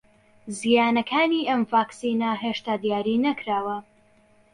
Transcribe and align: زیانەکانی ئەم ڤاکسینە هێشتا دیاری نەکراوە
زیانەکانی 0.59 1.47
ئەم 1.49 1.61
ڤاکسینە 1.71 2.31
هێشتا 2.43 2.73
دیاری 2.83 3.21
نەکراوە 3.25 3.77